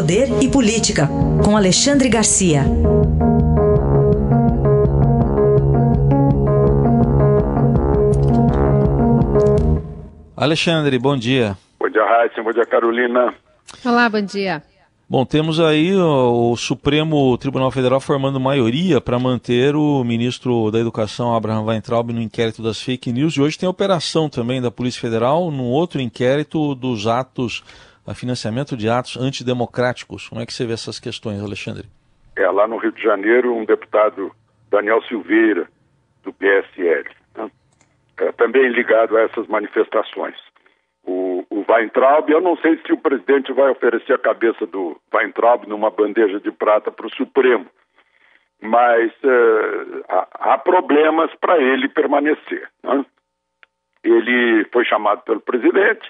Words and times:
Poder 0.00 0.42
e 0.42 0.48
Política, 0.48 1.06
com 1.44 1.54
Alexandre 1.54 2.08
Garcia. 2.08 2.62
Alexandre, 10.34 10.98
bom 10.98 11.18
dia. 11.18 11.54
Bom 11.78 11.90
dia, 11.90 12.02
Raíssa. 12.02 12.42
Bom 12.42 12.50
dia, 12.50 12.64
Carolina. 12.64 13.34
Olá, 13.84 14.08
bom 14.08 14.22
dia. 14.22 14.62
Bom, 15.06 15.26
temos 15.26 15.60
aí 15.60 15.94
o, 15.94 16.52
o 16.52 16.56
Supremo 16.56 17.36
Tribunal 17.36 17.70
Federal 17.70 18.00
formando 18.00 18.40
maioria 18.40 19.02
para 19.02 19.18
manter 19.18 19.76
o 19.76 20.02
ministro 20.02 20.70
da 20.70 20.78
Educação, 20.78 21.34
Abraham 21.34 21.64
Weintraub, 21.64 22.10
no 22.10 22.22
inquérito 22.22 22.62
das 22.62 22.80
fake 22.80 23.12
news. 23.12 23.34
E 23.34 23.42
hoje 23.42 23.58
tem 23.58 23.68
operação 23.68 24.30
também 24.30 24.62
da 24.62 24.70
Polícia 24.70 24.98
Federal 25.00 25.50
num 25.50 25.68
outro 25.68 26.00
inquérito 26.00 26.74
dos 26.74 27.06
atos, 27.06 27.62
a 28.06 28.14
financiamento 28.14 28.76
de 28.76 28.88
atos 28.88 29.16
antidemocráticos. 29.16 30.28
Como 30.28 30.40
é 30.40 30.46
que 30.46 30.52
você 30.52 30.66
vê 30.66 30.72
essas 30.72 30.98
questões, 30.98 31.42
Alexandre? 31.42 31.88
É, 32.36 32.48
lá 32.48 32.66
no 32.66 32.78
Rio 32.78 32.92
de 32.92 33.02
Janeiro, 33.02 33.54
um 33.54 33.64
deputado, 33.64 34.30
Daniel 34.70 35.02
Silveira, 35.02 35.68
do 36.22 36.32
PSL, 36.32 37.08
né? 37.36 37.50
é, 38.18 38.32
também 38.32 38.68
ligado 38.68 39.16
a 39.16 39.22
essas 39.22 39.46
manifestações 39.46 40.36
o, 41.04 41.44
o 41.50 41.64
Weintraub. 41.68 42.30
Eu 42.30 42.40
não 42.40 42.56
sei 42.56 42.78
se 42.84 42.92
o 42.92 42.98
presidente 42.98 43.52
vai 43.52 43.70
oferecer 43.70 44.14
a 44.14 44.18
cabeça 44.18 44.66
do 44.66 45.00
Weintraub 45.12 45.66
numa 45.66 45.90
bandeja 45.90 46.40
de 46.40 46.50
prata 46.50 46.90
para 46.90 47.06
o 47.06 47.14
Supremo, 47.14 47.66
mas 48.60 49.10
uh, 49.24 50.04
há, 50.08 50.58
problemas 50.58 51.30
para 51.40 51.58
ele 51.58 51.88
permanecer. 51.88 52.68
Né? 52.82 53.04
Ele 54.04 54.64
foi 54.72 54.84
chamado 54.84 55.22
pelo 55.22 55.40
presidente, 55.40 56.08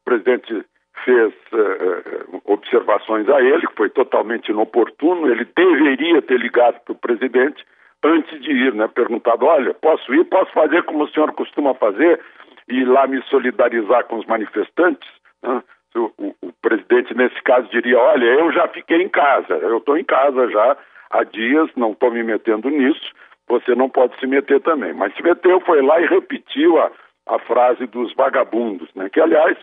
o 0.00 0.04
presidente 0.04 0.64
fez 1.04 1.32
uh, 1.52 2.42
observações 2.44 3.28
a 3.28 3.40
ele, 3.40 3.66
que 3.66 3.76
foi 3.76 3.90
totalmente 3.90 4.50
inoportuno. 4.50 5.30
Ele 5.30 5.46
deveria 5.56 6.22
ter 6.22 6.38
ligado 6.38 6.80
para 6.80 6.92
o 6.92 6.98
presidente 6.98 7.64
antes 8.02 8.40
de 8.40 8.50
ir, 8.50 8.74
né? 8.74 8.88
Perguntado: 8.88 9.46
olha, 9.46 9.74
posso 9.74 10.14
ir, 10.14 10.24
posso 10.24 10.52
fazer 10.52 10.82
como 10.84 11.04
o 11.04 11.08
senhor 11.08 11.32
costuma 11.32 11.74
fazer? 11.74 12.20
ir 12.68 12.84
lá 12.84 13.06
me 13.06 13.22
solidarizar 13.24 14.04
com 14.04 14.16
os 14.16 14.26
manifestantes, 14.26 15.08
né? 15.42 15.62
o, 15.94 16.12
o, 16.18 16.34
o, 16.42 16.52
presidente, 16.60 17.14
nesse 17.16 17.40
caso, 17.42 17.68
diria: 17.70 17.98
Olha, 17.98 18.24
eu 18.24 18.52
já 18.52 18.68
fiquei 18.68 19.02
em 19.02 19.08
casa, 19.08 19.54
eu 19.54 19.78
estou 19.78 19.96
em 19.96 20.04
casa 20.04 20.48
já 20.50 20.76
há 21.10 21.24
dias, 21.24 21.70
não 21.76 21.92
estou 21.92 22.10
me 22.10 22.22
metendo 22.22 22.68
nisso, 22.68 23.12
você 23.48 23.74
não 23.74 23.88
pode 23.88 24.18
se 24.20 24.26
meter 24.26 24.60
também. 24.60 24.92
Mas 24.92 25.14
se 25.14 25.22
meteu, 25.22 25.60
foi 25.60 25.82
lá 25.82 26.00
e 26.00 26.06
repetiu 26.06 26.78
a, 26.78 26.90
a 27.26 27.38
frase 27.40 27.86
dos 27.86 28.12
vagabundos, 28.14 28.88
né? 28.94 29.08
que, 29.08 29.20
aliás, 29.20 29.56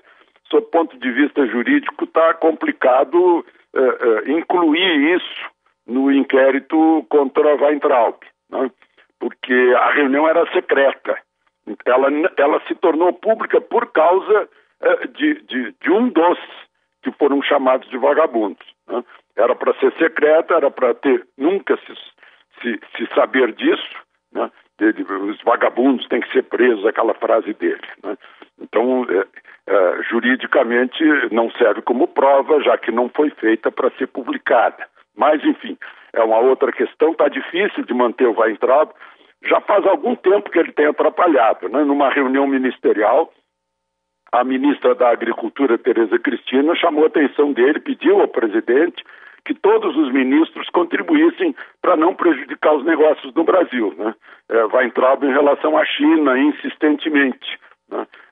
sob 0.55 0.67
ponto 0.71 0.97
de 0.97 1.11
vista 1.11 1.45
jurídico, 1.47 2.05
está 2.05 2.33
complicado 2.35 3.45
eh, 3.73 3.79
eh, 3.79 4.31
incluir 4.31 5.15
isso 5.15 5.49
no 5.85 6.11
inquérito 6.11 7.05
contra 7.09 7.55
Weintraub, 7.55 8.17
né? 8.49 8.71
porque 9.19 9.53
a 9.77 9.91
reunião 9.91 10.27
era 10.27 10.51
secreta 10.51 11.15
ela, 11.85 12.07
ela 12.37 12.61
se 12.67 12.75
tornou 12.75 13.11
pública 13.13 13.59
por 13.59 13.91
causa 13.91 14.49
eh, 14.81 15.07
de, 15.07 15.41
de, 15.41 15.75
de, 15.81 15.91
um 15.91 16.09
dos 16.09 16.39
que 17.01 17.11
foram 17.13 17.41
chamados 17.41 17.89
de 17.89 17.97
vagabundos. 17.97 18.65
Né? 18.87 19.03
Era 19.35 19.55
para 19.55 19.73
ser 19.79 19.91
secreta, 19.97 20.53
era 20.53 20.69
para 20.69 20.93
ter 20.93 21.25
nunca 21.37 21.77
se, 21.77 21.93
se, 22.61 22.79
se 22.95 23.15
saber 23.15 23.53
disso. 23.53 23.95
Né? 24.31 24.51
Ele, 24.79 25.03
os 25.03 25.41
vagabundos 25.41 26.07
têm 26.07 26.21
que 26.21 26.31
ser 26.31 26.43
presos, 26.43 26.85
aquela 26.85 27.13
frase 27.15 27.53
dele. 27.53 27.87
Né? 28.03 28.17
Então, 28.59 29.05
é, 29.09 29.25
é, 29.67 30.03
juridicamente, 30.03 31.03
não 31.31 31.49
serve 31.51 31.81
como 31.81 32.07
prova, 32.07 32.61
já 32.61 32.77
que 32.77 32.91
não 32.91 33.09
foi 33.09 33.29
feita 33.31 33.71
para 33.71 33.91
ser 33.91 34.07
publicada. 34.07 34.87
Mas, 35.15 35.43
enfim, 35.43 35.77
é 36.13 36.23
uma 36.23 36.39
outra 36.39 36.71
questão. 36.71 37.11
Está 37.11 37.27
difícil 37.27 37.83
de 37.85 37.93
manter 37.93 38.27
o 38.27 38.39
Weintraub 38.39 38.91
já 39.47 39.61
faz 39.61 39.85
algum 39.85 40.15
tempo 40.15 40.49
que 40.49 40.59
ele 40.59 40.71
tem 40.71 40.87
atrapalhado. 40.87 41.69
Né? 41.69 41.83
Numa 41.83 42.09
reunião 42.09 42.47
ministerial, 42.47 43.31
a 44.31 44.43
ministra 44.43 44.95
da 44.95 45.09
Agricultura, 45.09 45.77
Tereza 45.77 46.17
Cristina, 46.19 46.75
chamou 46.75 47.03
a 47.03 47.07
atenção 47.07 47.53
dele, 47.53 47.79
pediu 47.79 48.19
ao 48.19 48.27
presidente 48.27 49.03
que 49.45 49.53
todos 49.53 49.95
os 49.95 50.11
ministros 50.11 50.67
contribuíssem 50.69 51.55
para 51.79 51.95
não 51.95 52.15
prejudicar 52.15 52.73
os 52.73 52.83
negócios 52.83 53.31
do 53.33 53.43
Brasil. 53.43 53.93
Né? 53.95 54.15
É, 54.49 54.65
Weintraub 54.65 55.23
em 55.23 55.31
relação 55.31 55.77
à 55.77 55.85
China, 55.85 56.37
insistentemente. 56.37 57.59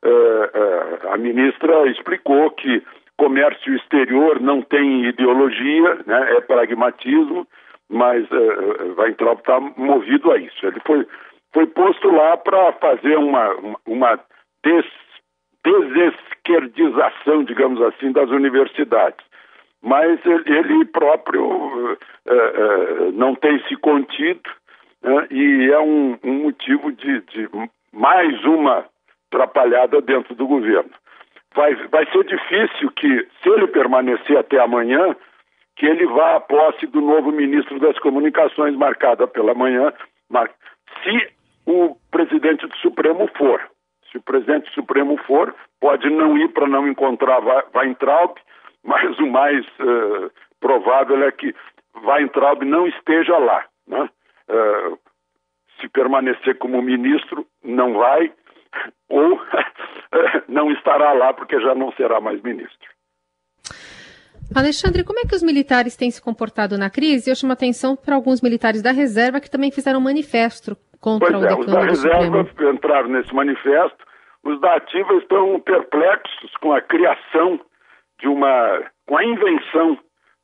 É, 0.04 0.50
é, 0.54 1.14
a 1.14 1.18
ministra 1.18 1.88
explicou 1.88 2.52
que 2.52 2.84
comércio 3.18 3.76
exterior 3.76 4.40
não 4.40 4.62
tem 4.62 5.06
ideologia, 5.06 5.96
né? 6.06 6.36
é 6.36 6.42
pragmatismo, 6.42 7.48
mas 7.90 8.30
uh, 8.32 8.96
Weintraub 8.98 9.40
está 9.40 9.60
movido 9.60 10.32
a 10.32 10.38
isso. 10.38 10.66
Ele 10.66 10.80
foi, 10.86 11.08
foi 11.54 11.68
posto 11.68 12.10
lá 12.10 12.36
para 12.38 12.74
fazer 12.74 13.18
uma, 13.18 13.78
uma 13.86 14.20
des, 14.64 14.86
desesquerdização, 15.64 17.44
digamos 17.44 17.82
assim, 17.82 18.12
das 18.12 18.30
universidades. 18.30 19.26
Mas 19.82 20.20
ele, 20.26 20.58
ele 20.58 20.86
próprio 20.86 21.46
uh, 21.46 21.94
uh, 21.94 23.12
não 23.14 23.36
tem 23.36 23.62
se 23.68 23.76
contido 23.76 24.50
né, 25.04 25.28
e 25.30 25.70
é 25.72 25.80
um, 25.80 26.18
um 26.24 26.44
motivo 26.44 26.92
de, 26.92 27.22
de, 27.22 27.50
mais 27.92 28.44
uma 28.46 28.86
atrapalhada 29.44 30.02
dentro 30.02 30.36
do 30.36 30.48
governo. 30.48 30.92
Vai, 31.56 31.76
vai 31.88 32.06
ser 32.12 32.24
difícil 32.24 32.92
que, 32.92 33.28
se 33.42 33.50
ele 33.50 33.68
permanecer 33.68 34.38
até 34.38 34.60
amanhã, 34.60 35.16
que 35.76 35.86
ele 35.86 36.06
vá 36.08 36.36
à 36.36 36.40
posse 36.40 36.88
do 36.88 37.02
novo 37.02 37.32
ministro 37.32 37.80
das 37.80 37.98
Comunicações, 38.00 38.76
marcada 38.76 39.28
pela 39.28 39.54
manhã, 39.54 39.94
se 41.04 41.34
o 41.66 41.96
presidente 42.12 42.66
do 42.68 42.76
Supremo 42.78 43.30
for. 43.38 43.62
Se 44.12 44.18
o 44.18 44.22
presidente 44.22 44.66
do 44.66 44.74
Supremo 44.74 45.18
for, 45.26 45.54
pode 45.80 46.10
não 46.10 46.38
ir 46.38 46.50
para 46.50 46.68
não 46.68 46.88
encontrar 46.88 47.40
Weintraub, 47.76 48.36
mas 48.84 49.18
o 49.20 49.28
mais 49.28 49.66
uh, 49.80 50.32
provável 50.60 51.24
é 51.24 51.32
que 51.32 51.54
Weintraub 51.96 52.64
não 52.64 52.88
esteja 52.88 53.38
lá. 53.38 53.66
Né? 53.88 54.10
Uh, 54.50 54.98
se 55.80 55.90
permanecer 55.90 56.58
como 56.58 56.82
ministro, 56.82 57.46
não 57.64 57.94
vai, 57.94 58.32
ou 59.10 59.40
não 60.48 60.72
estará 60.72 61.14
lá 61.14 61.34
porque 61.34 61.60
já 61.60 61.76
não 61.76 61.92
será 61.94 62.20
mais 62.20 62.42
ministro. 62.42 62.94
Alexandre, 64.56 65.04
como 65.04 65.20
é 65.20 65.24
que 65.24 65.36
os 65.36 65.42
militares 65.42 65.96
têm 65.96 66.12
se 66.12 66.22
comportado 66.22 66.78
na 66.78 66.90
crise? 66.90 67.30
Eu 67.30 67.36
chamo 67.36 67.54
a 67.54 67.56
atenção 67.56 67.96
para 67.96 68.16
alguns 68.16 68.42
militares 68.42 68.82
da 68.82 68.92
reserva 68.92 69.40
que 69.40 69.50
também 69.50 69.72
fizeram 69.72 70.00
um 70.00 70.04
manifesto 70.04 70.76
contra 71.00 71.32
pois 71.32 71.44
o 71.44 71.48
é, 71.48 71.56
os 71.56 71.66
da 71.66 71.82
reserva 71.82 72.46
Supremo. 72.46 72.74
entraram 72.74 73.10
nesse 73.10 73.34
manifesto. 73.34 73.98
Os 74.44 74.60
da 74.60 74.76
ativa 74.76 75.14
estão 75.16 75.60
perplexos 75.62 76.52
com 76.62 76.74
a 76.74 76.82
criação 76.82 77.60
de 78.20 78.28
uma, 78.28 78.84
com 79.08 79.18
a 79.18 79.24
invenção 79.24 79.98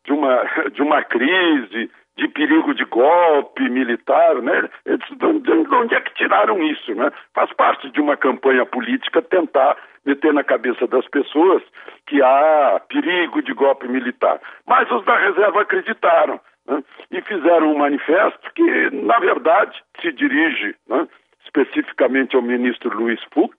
de 0.05 0.13
uma, 0.13 0.43
de 0.73 0.81
uma 0.81 1.03
crise, 1.03 1.91
de 2.19 2.27
perigo 2.27 2.73
de 2.73 2.83
golpe 2.85 3.69
militar, 3.69 4.41
né? 4.41 4.69
De 4.85 5.75
onde 5.75 5.95
é 5.95 6.01
que 6.01 6.13
tiraram 6.15 6.61
isso, 6.61 6.93
né? 6.93 7.11
Faz 7.33 7.51
parte 7.53 7.89
de 7.89 8.01
uma 8.01 8.17
campanha 8.17 8.65
política 8.65 9.21
tentar 9.21 9.77
meter 10.05 10.33
na 10.33 10.43
cabeça 10.43 10.85
das 10.87 11.07
pessoas 11.07 11.63
que 12.07 12.21
há 12.21 12.81
perigo 12.89 13.41
de 13.41 13.53
golpe 13.53 13.87
militar. 13.87 14.39
Mas 14.67 14.91
os 14.91 15.05
da 15.05 15.17
reserva 15.17 15.61
acreditaram 15.61 16.39
né? 16.67 16.83
e 17.09 17.21
fizeram 17.21 17.71
um 17.71 17.77
manifesto 17.77 18.51
que, 18.53 18.89
na 18.91 19.17
verdade, 19.19 19.81
se 20.01 20.11
dirige 20.11 20.75
né, 20.89 21.07
especificamente 21.45 22.35
ao 22.35 22.41
ministro 22.41 22.95
Luiz 22.95 23.21
Fux, 23.33 23.55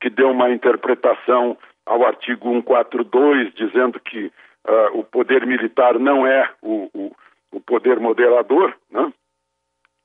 que 0.00 0.10
deu 0.10 0.30
uma 0.30 0.50
interpretação 0.50 1.56
ao 1.86 2.04
artigo 2.04 2.50
142, 2.52 3.54
dizendo 3.54 4.00
que 4.00 4.26
uh, 4.66 4.98
o 4.98 5.04
poder 5.04 5.46
militar 5.46 5.98
não 5.98 6.26
é 6.26 6.48
o, 6.62 6.88
o, 6.94 7.12
o 7.52 7.60
poder 7.60 8.00
moderador. 8.00 8.74
Né? 8.90 9.12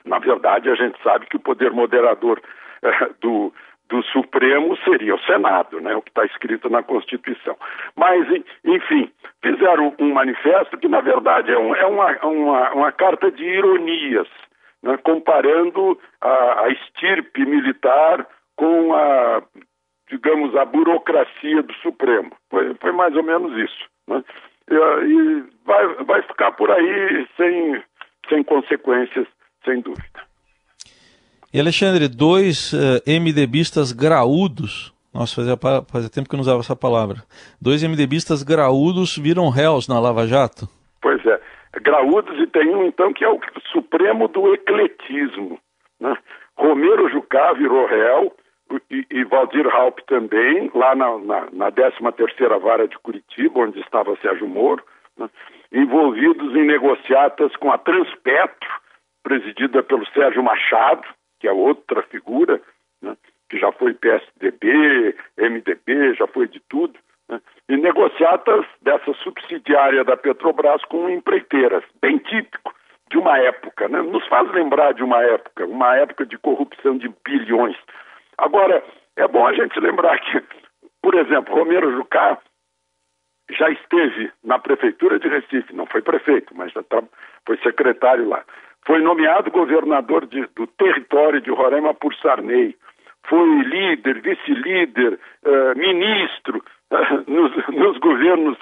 Na 0.05 0.19
verdade, 0.19 0.69
a 0.69 0.75
gente 0.75 1.01
sabe 1.01 1.25
que 1.25 1.37
o 1.37 1.41
poder 1.41 1.71
moderador 1.71 2.39
uh, 2.83 3.15
do, 3.19 3.53
do 3.89 4.03
Supremo 4.03 4.77
seria 4.83 5.15
o 5.15 5.21
Senado, 5.21 5.79
né, 5.79 5.95
o 5.95 6.01
que 6.01 6.09
está 6.09 6.25
escrito 6.25 6.69
na 6.69 6.83
Constituição. 6.83 7.57
Mas, 7.95 8.27
enfim, 8.63 9.11
fizeram 9.41 9.95
um 9.99 10.13
manifesto 10.13 10.77
que, 10.77 10.87
na 10.87 11.01
verdade, 11.01 11.51
é, 11.51 11.57
um, 11.57 11.73
é 11.73 11.85
uma, 11.85 12.11
uma, 12.25 12.73
uma, 12.73 12.91
carta 12.91 13.31
de 13.31 13.43
ironias, 13.43 14.27
né, 14.83 14.97
comparando 14.97 15.99
a, 16.21 16.65
a, 16.65 16.69
estirpe 16.69 17.45
militar 17.45 18.27
com 18.55 18.93
a, 18.93 19.41
digamos, 20.09 20.55
a 20.55 20.65
burocracia 20.65 21.63
do 21.63 21.73
Supremo. 21.75 22.31
Foi, 22.49 22.73
foi 22.75 22.91
mais 22.91 23.15
ou 23.15 23.23
menos 23.23 23.57
isso. 23.57 23.85
Né? 24.07 24.23
E, 24.69 24.75
e 24.75 25.43
vai, 25.65 26.03
vai 26.05 26.21
ficar 26.23 26.51
por 26.53 26.69
aí 26.71 27.27
sem, 27.37 27.83
sem 28.29 28.43
consequências, 28.43 29.27
sem 29.63 29.81
dúvida. 29.81 30.27
E 31.53 31.59
Alexandre, 31.59 32.07
dois 32.07 32.73
uh, 32.73 33.01
MDBistas 33.07 33.91
graúdos 33.91 34.93
Nossa, 35.13 35.35
fazia, 35.35 35.57
fazia 35.89 36.09
tempo 36.09 36.29
que 36.29 36.35
eu 36.35 36.37
não 36.37 36.43
usava 36.43 36.59
essa 36.59 36.75
palavra. 36.75 37.23
Dois 37.61 37.81
MDBistas 37.81 38.43
graúdos 38.43 39.17
viram 39.17 39.49
réus 39.49 39.87
na 39.87 39.99
Lava 39.99 40.27
Jato. 40.27 40.67
Pois 41.01 41.25
é, 41.25 41.39
graúdos 41.81 42.37
e 42.39 42.47
tem 42.47 42.75
um 42.75 42.85
então 42.85 43.13
que 43.13 43.23
é 43.23 43.29
o 43.29 43.39
supremo 43.71 44.27
do 44.27 44.53
ecletismo. 44.53 45.57
Né? 45.99 46.15
Romero 46.55 47.09
Jucá 47.09 47.53
virou 47.53 47.87
réu 47.87 48.35
e, 48.89 49.23
Valdir 49.23 49.67
Raup 49.67 49.99
também, 50.07 50.69
lá 50.73 50.95
na, 50.95 51.17
na, 51.19 51.47
na 51.51 51.71
13ª 51.71 52.59
Vara 52.59 52.87
de 52.87 52.97
Curitiba, 52.99 53.59
onde 53.59 53.79
estava 53.79 54.17
Sérgio 54.17 54.47
Moro, 54.47 54.83
né? 55.17 55.29
envolvidos 55.71 56.55
em 56.55 56.65
negociatas 56.65 57.55
com 57.57 57.71
a 57.71 57.77
Transpetro, 57.77 58.69
presidida 59.23 59.83
pelo 59.83 60.05
Sérgio 60.07 60.43
Machado, 60.43 61.07
que 61.39 61.47
é 61.47 61.51
outra 61.51 62.01
figura, 62.03 62.61
né? 63.01 63.15
que 63.49 63.57
já 63.57 63.71
foi 63.71 63.93
PSDB, 63.93 65.15
MDB, 65.37 66.13
já 66.15 66.27
foi 66.27 66.47
de 66.47 66.61
tudo, 66.69 66.97
né? 67.29 67.41
e 67.69 67.77
negociatas 67.77 68.65
dessa 68.81 69.13
subsidiária 69.15 70.03
da 70.03 70.17
Petrobras 70.17 70.83
com 70.85 71.09
empreiteiras, 71.09 71.83
bem 72.01 72.17
típico 72.17 72.73
de 73.09 73.17
uma 73.17 73.37
época, 73.37 73.87
né? 73.87 74.01
nos 74.01 74.25
faz 74.27 74.49
lembrar 74.51 74.93
de 74.93 75.03
uma 75.03 75.21
época, 75.23 75.65
uma 75.65 75.95
época 75.97 76.25
de 76.25 76.37
corrupção 76.37 76.97
de 76.97 77.09
bilhões. 77.25 77.77
Agora, 78.37 78.83
é 79.15 79.27
bom 79.27 79.47
a 79.47 79.53
gente 79.53 79.79
lembrar 79.79 80.19
que, 80.19 80.43
por 81.01 81.15
exemplo, 81.15 81.55
Romero 81.55 81.91
Jucá 81.91 82.37
já 83.49 83.69
esteve 83.69 84.31
na 84.43 84.59
prefeitura 84.59 85.19
de 85.19 85.27
Recife, 85.27 85.73
não 85.73 85.85
foi 85.85 86.01
prefeito, 86.01 86.53
mas 86.55 86.71
já 86.71 86.83
foi 87.45 87.57
secretário 87.59 88.27
lá. 88.27 88.43
Foi 88.85 89.01
nomeado 89.01 89.51
governador 89.51 90.25
de, 90.27 90.45
do 90.55 90.67
território 90.67 91.41
de 91.41 91.49
Roraima 91.49 91.93
por 91.93 92.13
Sarney. 92.15 92.75
Foi 93.27 93.61
líder, 93.63 94.21
vice-líder, 94.21 95.19
uh, 95.45 95.77
ministro 95.77 96.63
uh, 96.91 97.31
nos, 97.31 97.51
nos, 97.67 97.97
governos 97.97 98.57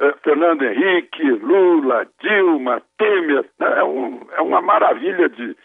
uh, 0.00 0.14
Fernando 0.22 0.62
Henrique, 0.62 1.22
Lula, 1.22 2.06
Dilma, 2.20 2.82
Temer. 2.98 3.46
É, 3.60 3.84
um, 3.84 4.20
é 4.32 4.42
uma 4.42 4.60
maravilha 4.60 5.28
de 5.28 5.56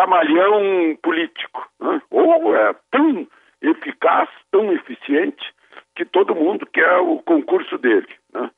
camaleão 0.00 0.96
político. 1.02 1.68
Né? 1.78 2.00
Ou 2.10 2.56
é 2.56 2.74
tão 2.90 3.26
eficaz, 3.60 4.28
tão 4.50 4.72
eficiente, 4.72 5.52
que 5.94 6.06
todo 6.06 6.34
mundo 6.34 6.66
quer 6.66 6.96
o 6.98 7.18
concurso 7.18 7.76
dele. 7.76 8.08
Né? 8.32 8.50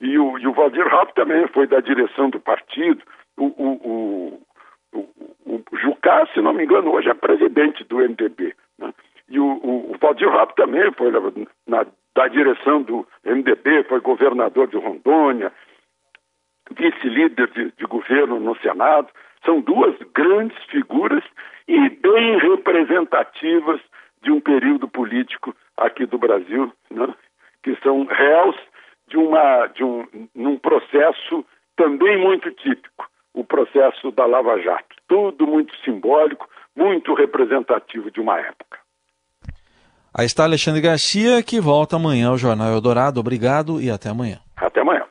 E, 0.00 0.18
o, 0.18 0.38
e 0.38 0.46
o 0.46 0.52
Valdir 0.52 0.86
Rapp 0.86 1.14
também 1.14 1.46
foi 1.48 1.66
da 1.66 1.80
direção 1.80 2.30
do 2.30 2.40
partido. 2.40 3.02
O, 3.36 3.44
o, 3.44 4.40
o, 4.94 4.98
o, 5.44 5.62
Jucá, 5.78 6.26
se 6.32 6.40
não 6.40 6.54
me 6.54 6.64
engano, 6.64 6.90
hoje 6.92 7.10
é 7.10 7.14
presidente 7.14 7.84
do 7.84 7.98
MDB. 7.98 8.54
Né? 8.78 8.94
E 9.28 9.38
o, 9.38 9.44
o, 9.44 9.92
o 9.92 9.98
Valdir 10.00 10.30
Rapp 10.30 10.54
também 10.56 10.90
foi 10.92 11.10
na, 11.66 11.86
da 12.14 12.28
direção 12.28 12.82
do 12.82 13.06
MDB, 13.22 13.84
foi 13.84 14.00
governador 14.00 14.68
de 14.68 14.78
Rondônia, 14.78 15.52
vice-líder 16.70 17.50
de, 17.50 17.72
de 17.72 17.84
governo 17.84 18.40
no 18.40 18.56
Senado. 18.60 19.08
São 19.46 19.60
duas 19.60 19.96
grandes 20.12 20.62
figuras 20.64 21.24
e 21.66 21.88
bem 21.88 22.38
representativas 22.38 23.80
de 24.22 24.30
um 24.30 24.40
período 24.40 24.88
político 24.88 25.54
aqui 25.76 26.04
do 26.04 26.18
Brasil, 26.18 26.72
né? 26.90 27.14
que 27.62 27.76
são 27.82 28.04
réus 28.04 28.56
de, 29.08 29.16
uma, 29.16 29.66
de 29.68 29.84
um 29.84 30.04
num 30.34 30.58
processo 30.58 31.44
também 31.76 32.18
muito 32.18 32.50
típico, 32.50 33.08
o 33.32 33.44
processo 33.44 34.10
da 34.10 34.26
Lava 34.26 34.60
Jato. 34.60 34.96
Tudo 35.08 35.46
muito 35.46 35.74
simbólico, 35.84 36.48
muito 36.74 37.14
representativo 37.14 38.10
de 38.10 38.20
uma 38.20 38.38
época. 38.40 38.78
Aí 40.12 40.26
está 40.26 40.44
Alexandre 40.44 40.80
Garcia, 40.80 41.42
que 41.42 41.60
volta 41.60 41.96
amanhã 41.96 42.30
ao 42.30 42.38
Jornal 42.38 42.72
Eldorado. 42.72 43.20
Obrigado 43.20 43.80
e 43.80 43.90
até 43.90 44.08
amanhã. 44.08 44.38
Até 44.56 44.80
amanhã. 44.80 45.04